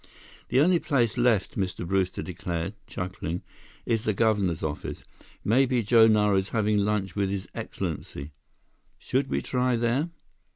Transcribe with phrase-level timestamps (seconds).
[0.49, 1.85] "The only place left," Mr.
[1.87, 3.43] Brewster declared, chuckling,
[3.85, 5.03] "is the governor's office.
[5.43, 8.31] Maybe Joe Nara is having lunch with His Excellency.
[8.97, 10.09] Should we try there?"